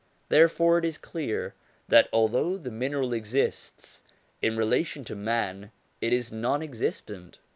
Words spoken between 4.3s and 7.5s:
in relation to man it is non existent.